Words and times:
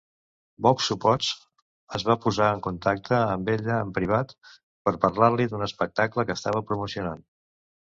Boxu 0.67 0.95
Potts 1.03 1.27
es 1.99 2.05
va 2.07 2.15
posar 2.23 2.47
en 2.53 2.63
contacte 2.69 3.19
amb 3.35 3.53
ella 3.57 3.77
en 3.83 3.93
privat 3.99 4.35
per 4.89 4.95
parlar-li 5.07 5.49
d'un 5.55 5.69
espectacle 5.69 6.29
que 6.31 6.39
estava 6.41 6.67
promocionant. 6.73 7.25